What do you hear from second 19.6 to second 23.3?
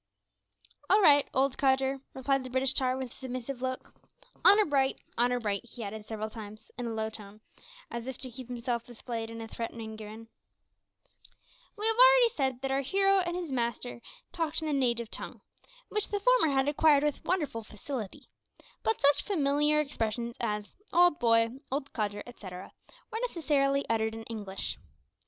expressions as "old boy," "old codger," etcetera, were